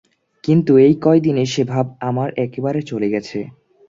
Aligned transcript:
কিন্তু 0.43 0.71
এই 0.77 0.93
কয় 1.01 1.21
দিনে 1.21 1.43
সে 1.45 1.63
ভাব 1.63 1.85
আমার 2.01 2.29
একেবারে 2.37 2.79
চলে 2.81 3.07
গেছে। 3.09 3.39